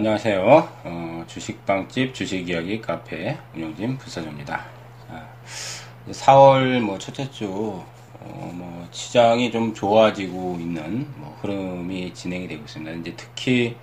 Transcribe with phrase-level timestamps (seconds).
[0.00, 0.68] 네, 안녕하세요.
[0.84, 4.64] 어, 주식빵집 주식이야기 카페 운영진 부사조입니다.
[6.10, 12.92] 4월 뭐 첫째 주, 어, 뭐 시장이 좀 좋아지고 있는 뭐 흐름이 진행이 되고 있습니다.
[12.92, 13.76] 이제 특히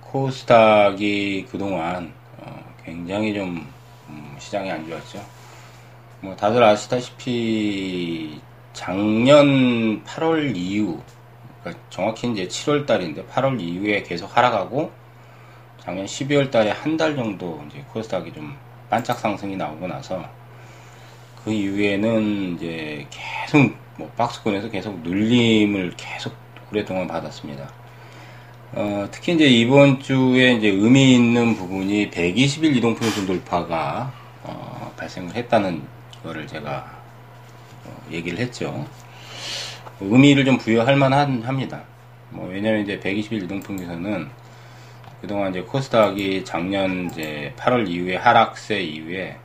[0.00, 3.72] 코스닥이 그동안 어, 굉장히 좀
[4.08, 5.24] 음, 시장이 안 좋았죠.
[6.22, 8.40] 뭐 다들 아시다시피
[8.72, 11.00] 작년 8월 이후,
[11.60, 15.05] 그러니까 정확히 이제 7월 달인데 8월 이후에 계속 하락하고
[15.86, 18.56] 작년 12월 달에 한 달 정도 이제 코스닥이 좀
[18.90, 20.28] 반짝 상승이 나오고 나서
[21.44, 26.34] 그 이후에는 이제 계속 뭐 박스권에서 계속 눌림을 계속
[26.72, 27.70] 오랫동안 받았습니다.
[28.72, 35.82] 어, 특히 이제 이번 주에 이제 의미 있는 부분이 120일 이동평균 돌파가 어, 발생을 했다는
[36.24, 36.84] 거를 제가
[37.84, 38.84] 어, 얘기를 했죠.
[40.00, 41.84] 의미를 좀 부여할 만한 합니다.
[42.30, 44.45] 뭐 왜냐면 이제 120일 이동평균선은
[45.26, 49.36] 그동안 이제 코스닥이 작년 이제 8월 이후에 하락세 이후에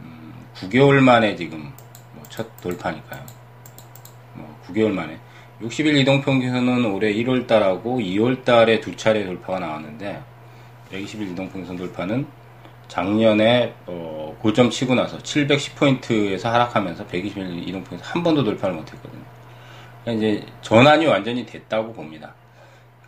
[0.00, 1.70] 음 9개월 만에 지금
[2.14, 3.20] 뭐 첫 돌파니까요.
[4.32, 5.18] 뭐 9개월 만에
[5.60, 10.22] 60일 이동 평균선은 올해 1월 달하고 2월 달에 두 차례 돌파가 나왔는데
[10.90, 12.26] 120일 이동 평균선 돌파는
[12.88, 19.22] 작년에 어 고점 치고 나서 710포인트에서 하락하면서 120일 이동 평균선 한 번도 돌파를 못했거든요.
[20.04, 22.34] 그러니까 이제 전환이 완전히 됐다고 봅니다.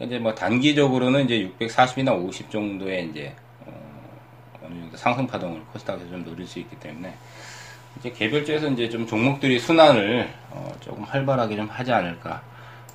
[0.00, 3.72] 이제 뭐 단기적으로는 이제 640이나 50 정도의 이제 어,
[4.64, 7.14] 어느 정도 상승 파동을 코스닥에서 좀 노릴 수 있기 때문에
[7.98, 12.42] 이제 개별주에서 이제 좀 종목들이 순환을 어, 조금 활발하게 좀 하지 않을까.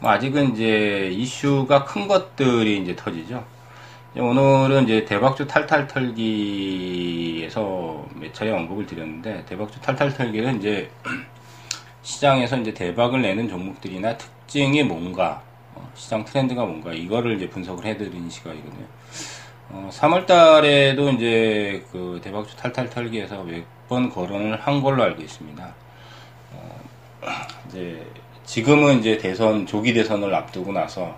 [0.02, 3.46] 뭐 아직은 이제 이슈가 큰 것들이 이제 터지죠.
[4.12, 7.60] 이제 오늘은 이제 대박주 탈탈 털기에서
[8.16, 10.90] 몇 차례 언급을 드렸는데 대박주 탈탈 털기는 이제
[12.04, 15.42] 시장에서 이제 대박을 내는 종목들이나 특징이 뭔가
[15.96, 18.86] 시장 트렌드가 뭔가 이거를 이제 분석을 해드리는 시각이거든요.
[19.70, 25.74] 어, 3월 달에도 이제 그 대박주 탈탈 털기에서 몇 번 거론을 한 걸로 알고 있습니다.
[26.54, 26.82] 어,
[27.68, 28.06] 이제
[28.46, 31.16] 지금은 이제 대선 조기 대선을 앞두고 나서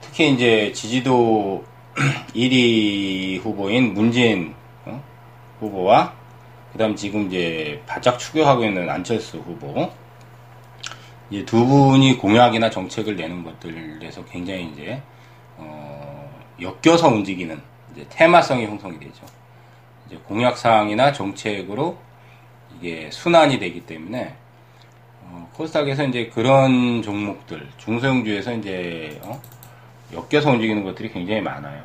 [0.00, 1.62] 특히 이제 지지도
[2.34, 4.54] 1위 후보인 문재인
[4.86, 5.02] 어?
[5.60, 6.14] 후보와
[6.72, 9.92] 그 다음 지금 이제 바짝 추격하고 있는 안철수 후보
[11.32, 15.00] 이제 두 분이 공약이나 정책을 내는 것들에서 굉장히 이제
[15.56, 17.58] 어, 엮여서 움직이는
[17.90, 19.24] 이제 테마성이 형성이 되죠.
[20.06, 21.96] 이제 공약 사항이나 정책으로
[22.76, 24.34] 이게 순환이 되기 때문에
[25.22, 29.40] 어, 코스닥에서 이제 그런 종목들 중소형주에서 이제 어,
[30.12, 31.82] 엮여서 움직이는 것들이 굉장히 많아요.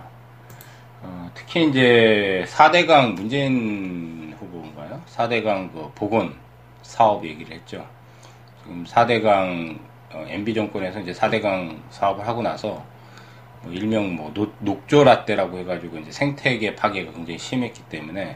[1.04, 5.02] 어, 특히 이제 4대강 문재인 후보인가요?
[5.08, 6.36] 4대강 그 보건
[6.82, 7.88] 사업 얘기를 했죠.
[8.68, 9.80] 지금 4대강
[10.14, 12.84] 어, MB 정권에서 이제 4대강 사업을 하고 나서
[13.62, 18.36] 뭐 일명 뭐 녹, 녹조라떼라고 해가지고 이제 생태계 파괴가 굉장히 심했기 때문에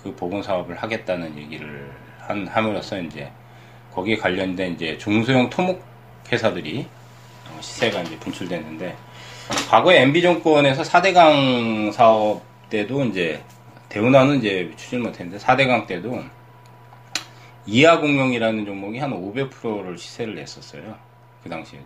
[0.00, 3.32] 그 보건 사업을 하겠다는 얘기를 한 함으로써 이제
[3.92, 5.82] 거기에 관련된 이제 중소형 토목
[6.30, 6.86] 회사들이
[7.50, 8.96] 어, 시세가 이제 분출됐는데
[9.68, 13.42] 과거에 MB 정권에서 4대강 사업 때도 이제
[13.88, 16.22] 대운하는 이제 추진 못했는데 4대강 때도
[17.70, 20.96] 이하 공룡이라는 종목이 한 500%를 시세를 냈었어요.
[21.42, 21.84] 그 당시에도.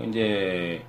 [0.00, 0.84] 이제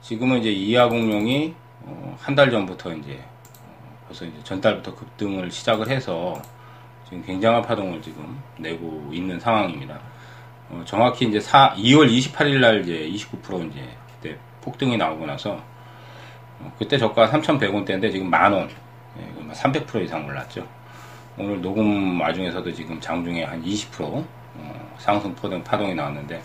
[0.00, 3.22] 지금은 이제 이하 공룡이 어, 한달 전부터 이제
[3.62, 6.40] 어, 벌써 이제 전달부터 급등을 시작을 해서
[7.04, 10.00] 지금 굉장한 파동을 지금 내고 있는 상황입니다.
[10.70, 15.62] 어, 정확히 이제 4, 2월 28일 날 이제 29% 이제 그때 폭등이 나오고 나서
[16.58, 18.70] 어, 그때 저가 3,100원대인데 지금 만 원,
[19.18, 20.66] 예, 300% 이상 올랐죠.
[21.40, 26.42] 오늘 녹음 와중에서도 지금 장중에 한 20% 어, 상승 포동 파동이 나왔는데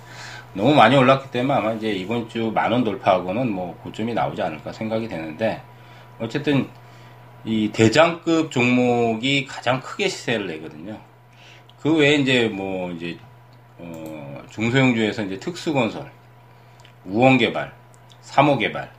[0.54, 5.10] 너무 많이 올랐기 때문에 아마 이제 이번 주 만원 돌파하고는 뭐 고점이 나오지 않을까 생각이
[5.10, 5.62] 되는데
[6.18, 6.70] 어쨌든
[7.44, 10.98] 이 대장급 종목이 가장 크게 시세를 내거든요.
[11.82, 13.18] 그 외에 이제 뭐 이제
[13.78, 16.10] 어 중소형주에서 이제 특수건설,
[17.04, 17.74] 우원개발,
[18.22, 18.90] 사모개발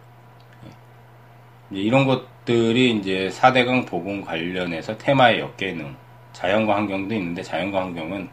[0.67, 1.81] 예.
[1.81, 5.95] 이런 것 것들이 이제 4대강 보건 관련해서 테마에 엮여있는
[6.33, 8.29] 자연과 환경도 있는데 자연과 환경은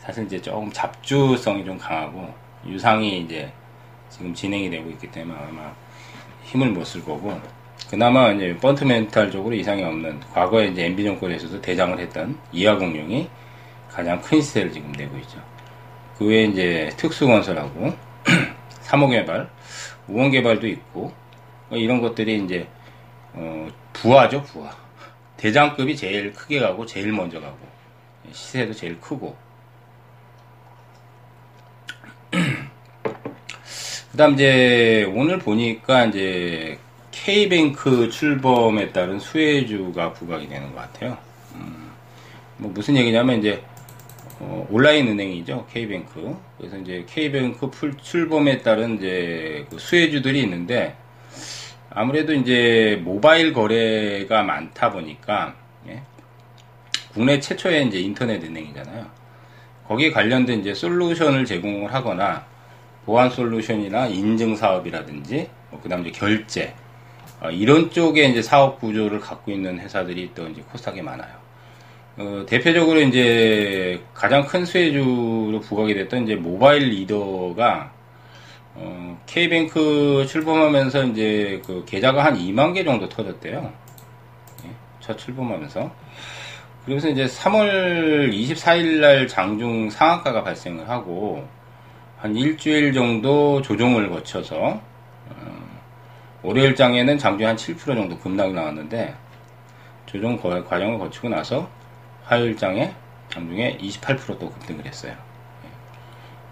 [0.00, 2.32] 사실 이제 조금 잡주성이 좀 강하고
[2.66, 3.50] 유상이 이제
[4.10, 5.72] 지금 진행이 되고 있기 때문에 아마
[6.44, 7.40] 힘을 못 쓸 거고
[7.88, 13.28] 그나마 이제 펀트멘탈적으로 이상이 없는 과거에 이제 MB 정권에서도 대장을 했던 이하공룡이
[13.88, 15.40] 가장 큰 시세를 지금 내고 있죠.
[16.18, 17.94] 그 외에 이제 특수건설하고
[18.82, 19.48] 사모개발,
[20.08, 21.12] 우원개발도 있고
[21.68, 22.66] 뭐 이런 것들이 이제
[23.36, 24.74] 어, 부하죠, 부하.
[25.36, 27.58] 대장급이 제일 크게 가고, 제일 먼저 가고,
[28.32, 29.36] 시세도 제일 크고.
[32.30, 36.78] 그 다음 이제, 오늘 보니까 이제,
[37.26, 41.18] K뱅크 출범에 따른 수혜주가 부각이 되는 것 같아요.
[41.56, 41.90] 음,
[42.56, 43.64] 뭐 무슨 얘기냐면 이제
[44.38, 46.36] 어, 온라인 은행이죠 K뱅크.
[46.56, 50.94] 그래서 이제 K뱅크 풀, 출범에 따른 이제 그 수혜주들이 있는데
[51.98, 55.54] 아무래도 이제 모바일 거래가 많다 보니까
[55.88, 56.02] 예?
[57.14, 59.06] 국내 최초의 이제 인터넷 은행이잖아요.
[59.88, 62.44] 거기에 관련된 이제 솔루션을 제공을 하거나
[63.06, 66.74] 보안 솔루션이나 인증 사업이라든지 뭐 그다음 이제 결제
[67.40, 71.34] 어, 이런 쪽에 이제 사업 구조를 갖고 있는 회사들이 또 이제 코스닥에 많아요.
[72.18, 77.95] 어, 대표적으로 이제 가장 큰 수혜주로 부각이 됐던 이제 모바일 리더가
[78.78, 83.72] 어, K뱅크 출범하면서 이제 그 계좌가 한 2만 개 정도 터졌대요.
[84.64, 84.70] 예,
[85.00, 85.90] 첫 출범하면서.
[86.84, 91.48] 그래서 이제 3월 24일 날 장중 상한가가 발생을 하고
[92.18, 94.80] 한 일주일 정도 조정을 거쳐서
[95.30, 95.80] 어,
[96.42, 99.14] 월요일 장에는 장중에 한 7% 정도 급락이 나왔는데
[100.04, 101.68] 조정 과정을 거치고 나서
[102.24, 102.92] 화요일 장에
[103.30, 105.14] 장중에 28%또 급등을 했어요.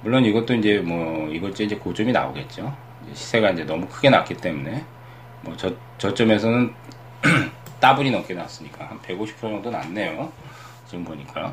[0.05, 0.11] 예.
[0.11, 2.77] 물론 이것도 이제 뭐 이것째 이제 고점이 나오겠죠.
[3.13, 4.85] 시세가 이제 너무 크게 났기 때문에
[5.43, 6.75] 뭐 저 저점에서는
[7.81, 10.33] 따블이 넘게 났으니까 한 150% 정도 났네요.
[10.87, 11.53] 지금 보니까.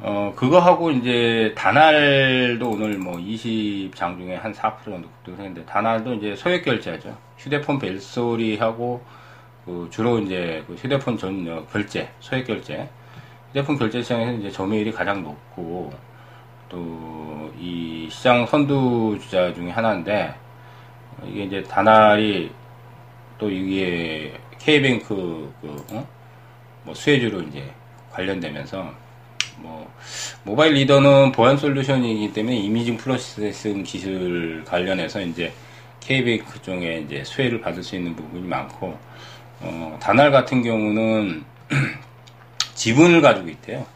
[0.00, 5.64] 어, 그거 하고 이제 다날도 오늘 뭐 20 장 중에 한 4% 정도 급등을 했는데
[5.66, 7.16] 다날도 이제 소액 결제하죠.
[7.38, 9.02] 휴대폰 벨소리하고
[9.64, 12.88] 그 주로 이제 그 휴대폰 전 어, 결제, 소액 결제.
[13.50, 15.92] 휴대폰 결제 시장에서 이제 점유율이 가장 높고
[16.68, 16.78] 또
[17.60, 20.34] 이 시장 선두주자 중에 하나인데
[21.26, 22.50] 이게 이제 다날이
[23.38, 26.06] 또 이게 K뱅크 그, 어?
[26.84, 27.64] 뭐 수혜주로 이제
[28.12, 28.92] 관련되면서
[29.56, 29.90] 뭐
[30.44, 35.52] 모바일 리더는 보안 솔루션이기 때문에 이미징 프로세싱 기술 관련해서 이제
[36.00, 38.96] K뱅크 쪽에 이제 수혜를 받을 수 있는 부분이 많고
[39.60, 41.44] 어, 다날 같은 경우는
[42.74, 43.86] 지분을 가지고 있대요.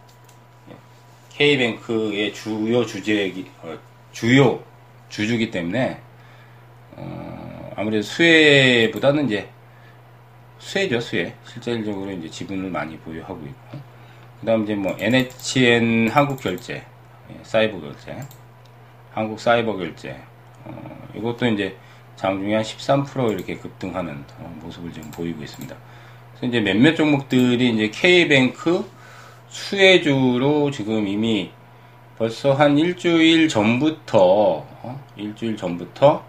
[1.43, 3.77] K뱅크의 주요 주제기 어,
[4.13, 4.63] 주요
[5.09, 5.99] 주주기 때문에
[6.93, 9.49] 어, 아무래도 수혜보다는 이제
[10.61, 13.81] 수혜죠 수혜 실질적으로 이제 지분을 많이 보유하고 있고
[14.39, 18.17] 그다음 이제 뭐 NHN 한국 결제 예, 사이버 결제
[19.11, 20.17] 한국 사이버 결제
[20.65, 21.77] 어, 이것도 이제
[22.15, 25.75] 장중에 한 13% 이렇게 급등하는 어, 모습을 지금 보이고 있습니다.
[26.31, 29.02] 그래서 이제 몇몇 종목들이 이제 K뱅크
[29.53, 31.51] 수혜주로 지금 이미
[32.17, 35.05] 벌써 한 일주일 전부터 어?
[35.15, 36.25] 일주일 전부터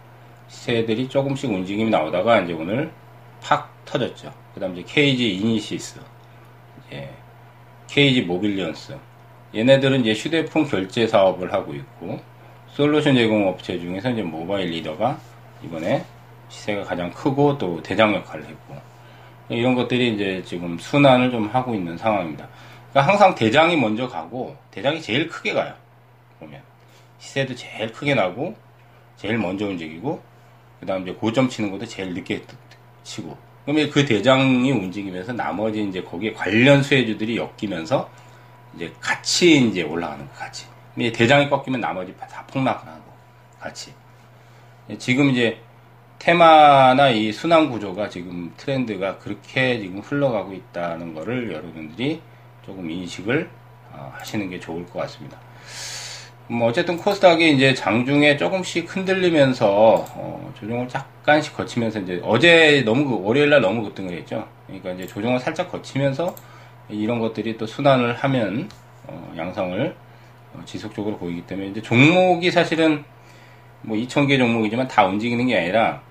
[0.49, 2.91] 시세들이 조금씩 움직임이 나오다가 이제 오늘
[3.41, 4.33] 팍 터졌죠.
[4.53, 6.01] 그 다음 이제 KG 이니시스,
[6.87, 7.09] 이제
[7.87, 8.97] KG 모빌리언스.
[9.55, 12.19] 얘네들은 이제 휴대폰 결제 사업을 하고 있고,
[12.67, 15.17] 솔루션 제공 업체 중에서 이제 모바일 리더가
[15.63, 16.03] 이번에
[16.49, 18.75] 시세가 가장 크고 또 대장 역할을 했고,
[19.49, 22.47] 이런 것들이 이제 지금 순환을 좀 하고 있는 상황입니다.
[22.93, 25.73] 그러니까 항상 대장이 먼저 가고, 대장이 제일 크게 가요.
[26.39, 26.61] 보면.
[27.17, 28.55] 시세도 제일 크게 나고,
[29.17, 30.21] 제일 먼저 움직이고,
[30.79, 32.43] 그 다음 이제 고점 치는 것도 제일 늦게
[33.03, 33.35] 치고,
[33.65, 38.09] 그러면 그 대장이 움직이면서 나머지 이제 거기에 관련 수혜주들이 엮이면서
[38.75, 40.67] 이제 같이 이제 올라가는 거 같이.
[40.95, 43.03] 대장이 꺾이면 나머지 다 폭락을 하고
[43.59, 43.93] 같이.
[44.99, 45.59] 지금 이제
[46.19, 52.21] 테마나 이 순환 구조가 지금 트렌드가 그렇게 지금 흘러가고 있다는 거를 여러분들이
[52.65, 53.49] 조금 인식을
[53.91, 55.37] 어, 하시는 게 좋을 것 같습니다.
[56.47, 63.25] 뭐 어쨌든 코스닥이 이제 장중에 조금씩 흔들리면서 어, 조정을 약간씩 거치면서 이제 어제 너무 그
[63.25, 64.47] 월요일 날 너무 급등을 했죠.
[64.67, 66.35] 그러니까 이제 조정을 살짝 거치면서
[66.89, 68.69] 이런 것들이 또 순환을 하면
[69.07, 69.95] 어, 양상을
[70.53, 73.03] 어, 지속적으로 보이기 때문에 이제 종목이 사실은
[73.81, 76.01] 뭐 2,000개 종목이지만 다 움직이는 게 아니라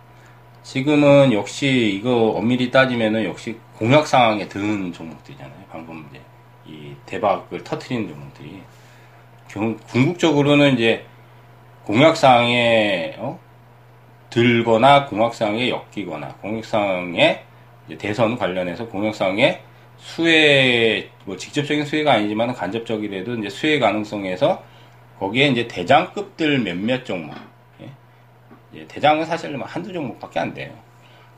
[0.62, 5.64] 지금은 역시 이거 엄밀히 따지면은 역시 공약 상황에 드는 종목들이잖아요.
[5.70, 6.20] 방금 이제
[6.72, 8.62] 이 대박을 터트리는 종목들이.
[9.86, 11.04] 궁극적으로는 이제
[11.84, 13.38] 공약사항에 어?
[14.30, 17.44] 들거나 공약사항에 엮이거나 공약사항에
[17.98, 19.60] 대선 관련해서 공약사항에
[19.98, 24.64] 수혜 뭐 직접적인 수혜가 아니지만 간접적이라도 이제 수혜 가능성에서
[25.18, 27.36] 거기에 이제 대장급들 몇몇 종목
[28.74, 28.86] 예?
[28.86, 30.72] 대장은 사실 뭐 한두 종목밖에 안 돼요.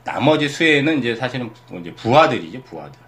[0.05, 1.51] 나머지 수혜는 이제 사실은
[1.81, 3.04] 이제 부하들이죠 부하들.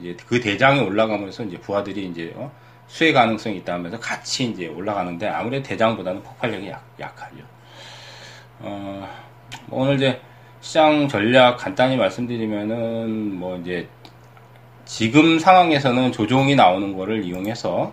[0.00, 2.50] 이제 그 대장에 올라가면서 이제 부하들이 이제 어?
[2.86, 7.36] 수혜 가능성이 있다 하면서 같이 이제 올라가는데 아무래도 대장보다는 폭발력이 약, 약하죠.
[8.58, 9.08] 어,
[9.66, 10.20] 뭐 오늘 이제
[10.60, 13.88] 시장 전략 간단히 말씀드리면은 뭐 이제
[14.84, 17.92] 지금 상황에서는 조종이 나오는 거를 이용해서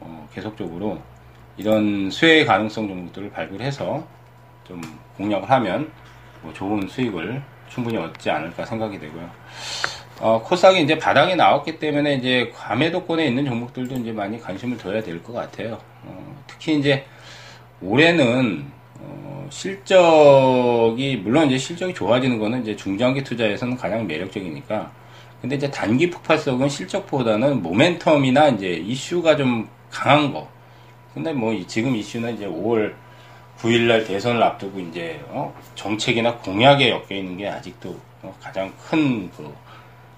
[0.00, 1.00] 어, 계속적으로
[1.56, 4.06] 이런 수혜 가능성 종목들을 발굴해서
[4.64, 4.80] 좀
[5.16, 5.90] 공략을 하면
[6.42, 9.30] 뭐 좋은 수익을 충분히 얻지 않을까 생각이 되고요.
[10.20, 15.22] 어, 코스닥이 이제 바닥에 나왔기 때문에 이제 과매도권에 있는 종목들도 이제 많이 관심을 둬야 될
[15.22, 15.78] 것 같아요.
[16.04, 17.04] 어, 특히 이제
[17.82, 18.64] 올해는
[18.98, 24.90] 어, 실적이 물론 이제 실적이 좋아지는 거는 이제 중장기 투자에서는 가장 매력적이니까
[25.42, 30.48] 근데 이제 단기 폭발성은 실적보다는 모멘텀이나 이제 이슈가 좀 강한 거.
[31.12, 32.94] 근데 뭐 지금 이슈는 이제 5월
[33.58, 35.54] 9일날 대선을 앞두고 이제 어?
[35.74, 38.34] 정책이나 공약에 엮여 있는 게 아직도 어?
[38.40, 39.54] 가장 큰그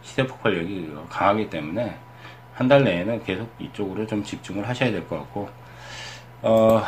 [0.08, 1.94] 시대 폭발력이 강하기 때문에
[2.54, 5.48] 한 달 내에는 계속 이쪽으로 좀 집중을 하셔야 될 것 같고
[6.42, 6.82] 어,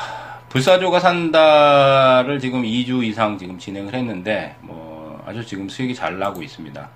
[0.49, 6.89] 불사조가 산다를 지금 2주 이상 지금 진행을 했는데 뭐 아주 지금 수익이 잘 나고 있습니다.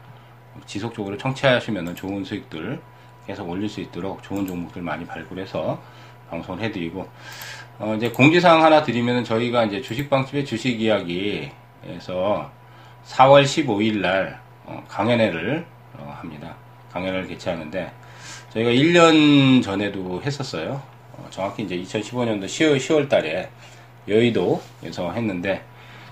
[0.66, 2.80] 지속적으로 청취하시면 좋은 수익들
[3.26, 5.80] 계속 올릴 수 있도록 좋은 종목들 많이 발굴해서
[6.30, 7.08] 방송을 해드리고
[7.78, 12.50] 어, 이제 공지사항 하나 드리면 저희가 이제 주식방집의 주식 이야기에서
[13.04, 15.73] 4월 15일 날 어, 강연회를 어,
[16.24, 16.54] 합니다.
[16.92, 17.92] 강연을 개최하는데
[18.50, 20.82] 저희가 1년 전에도 했었어요.
[21.12, 23.50] 어, 정확히 이제 2015년도 10월, 10월 달에
[24.08, 25.62] 여의도에서 했는데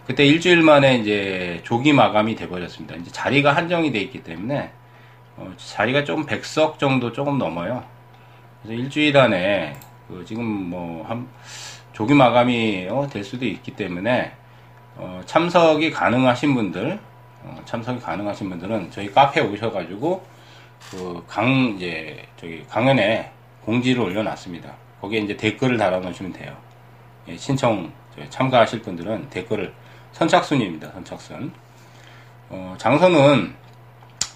[0.06, 2.96] 그때 일주일 만에 이제 조기 마감이 돼버렸습니다.
[2.96, 4.70] 이제 자리가 한정이 돼 있기 때문에
[5.36, 7.84] 어, 자리가 좀 100석 정도 조금 넘어요.
[8.62, 9.76] 그래서 일주일 안에
[10.08, 11.28] 그 지금 뭐 한
[11.92, 14.32] 조기 마감이 어, 될 수도 있기 때문에
[14.96, 17.11] 어, 참석이 가능하신 분들 어,
[17.64, 20.24] 참석이 가능하신 분들은 저희 카페에 오셔가지고
[20.90, 23.30] 그 강 이제 저기 강연에
[23.64, 24.74] 공지를 올려놨습니다.
[25.00, 26.56] 거기에 이제 댓글을 달아놓으시면 돼요.
[27.28, 27.92] 예, 신청
[28.28, 29.72] 참가하실 분들은 댓글을
[30.12, 30.90] 선착순입니다.
[30.92, 31.52] 선착순.
[32.50, 33.54] 어, 장소는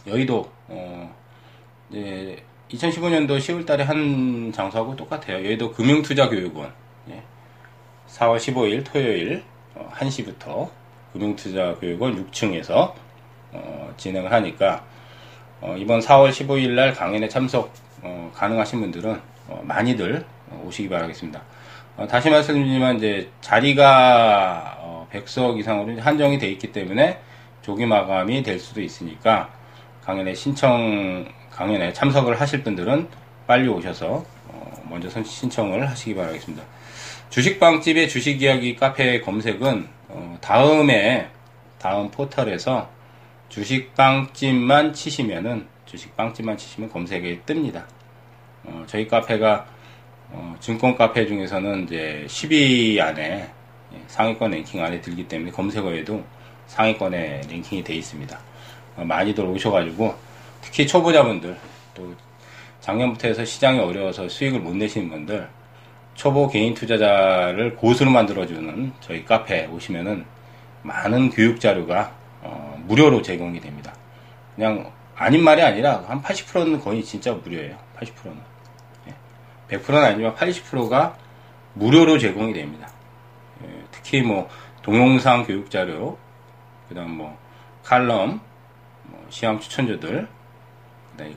[0.07, 1.15] 여의도 어,
[1.91, 5.45] 이제 2015년도 10월달에 한 장소하고 똑같아요.
[5.45, 6.73] 여의도 금융투자교육원.
[7.11, 7.23] 예.
[8.09, 9.43] 4월 15일 토요일
[9.75, 10.69] 어, 1시부터
[11.17, 12.93] 금융투자 교육원 6층에서
[13.53, 14.85] 어, 진행을 하니까
[15.61, 19.19] 어, 이번 4월 15일 날 강연에 참석 어, 가능하신 분들은
[19.49, 20.25] 어, 많이들
[20.65, 21.43] 오시기 바라겠습니다.
[21.97, 27.19] 어, 다시 말씀드리지만 이제 자리가 100석 이상으로 한정이 되어 있기 때문에
[27.63, 29.51] 조기 마감이 될 수도 있으니까
[30.05, 33.09] 강연에 신청 강연에 참석을 하실 분들은
[33.47, 34.25] 빨리 오셔서
[34.89, 36.63] 먼저 신청을 하시기 바라겠습니다.
[37.31, 39.96] 주식방집의 주식이야기 카페 검색은
[40.41, 41.29] 다음에
[41.79, 42.89] 다음 포털에서
[43.49, 47.85] 주식빵집만 치시면은 주식빵집만 치시면 검색에 뜹니다.
[48.65, 49.67] 어, 저희 카페가
[50.31, 53.49] 어, 증권 카페 중에서는 이제 10위 안에
[53.95, 56.25] 예, 상위권 랭킹 안에 들기 때문에 검색어에도
[56.67, 58.39] 상위권에 랭킹이 되어 있습니다.
[58.97, 60.15] 어, 많이들 오셔가지고
[60.61, 61.57] 특히 초보자분들
[61.95, 62.15] 또
[62.81, 65.49] 작년부터 해서 시장이 어려워서 수익을 못 내시는 분들
[66.17, 70.25] 초보 개인 투자자를 고수로 만들어주는 저희 카페에 오시면은
[70.83, 73.93] 많은 교육 자료가 어, 무료로 제공이 됩니다.
[74.55, 77.77] 그냥 아닌 말이 아니라 한 80%는 거의 진짜 무료예요.
[77.99, 78.57] 80%는.
[79.69, 81.17] 100%는 아니지만 80%가
[81.75, 82.89] 무료로 제공이 됩니다.
[83.65, 84.49] 예, 특히 뭐
[84.83, 86.17] 동영상 교육 자료,
[86.89, 87.37] 그다음 뭐
[87.83, 88.41] 칼럼,
[89.05, 90.29] 뭐 시험 추천자들,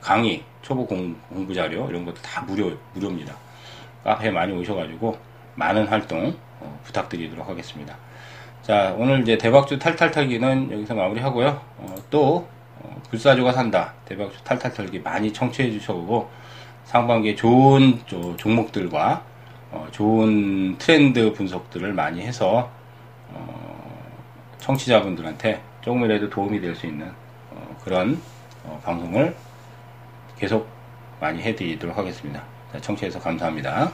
[0.00, 3.34] 강의, 초보 공, 부 자료 이런 것도 다 무료 무료입니다.
[4.04, 5.16] 카페에 많이 오셔가지고
[5.54, 7.96] 많은 활동 어, 부탁드리도록 하겠습니다.
[8.62, 11.60] 자, 오늘 이제 대박주 탈탈 털기는 여기서 마무리하고요.
[11.78, 12.46] 어, 또
[12.78, 16.30] 어, 불사조가 산다 대박주 탈탈 털기 많이 청취해 주셔보고
[16.84, 18.00] 상반기에 좋은
[18.36, 19.22] 종목들과
[19.70, 22.70] 어, 좋은 트렌드 분석들을 많이 해서
[23.28, 24.00] 어,
[24.58, 27.10] 청취자분들한테 조금이라도 도움이 될 수 있는
[27.50, 28.20] 어, 그런
[28.64, 29.34] 어, 방송을
[30.38, 30.68] 계속
[31.20, 32.42] 많이 해드리도록 하겠습니다.
[32.80, 33.90] 청취해서 감사합니다.